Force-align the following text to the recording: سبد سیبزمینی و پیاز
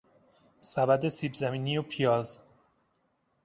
سبد 0.59 1.07
سیبزمینی 1.07 1.77
و 1.77 1.81
پیاز 1.81 2.39